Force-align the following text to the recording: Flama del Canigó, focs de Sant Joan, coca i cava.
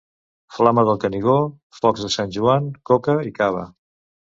Flama 0.55 0.83
del 0.87 0.97
Canigó, 1.03 1.37
focs 1.83 2.09
de 2.09 2.13
Sant 2.19 2.37
Joan, 2.41 2.75
coca 2.93 3.21
i 3.33 3.41
cava. 3.41 3.73